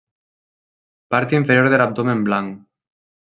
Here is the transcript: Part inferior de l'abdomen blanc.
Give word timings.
Part 1.15 1.35
inferior 1.39 1.69
de 1.73 1.79
l'abdomen 1.81 2.27
blanc. 2.31 2.57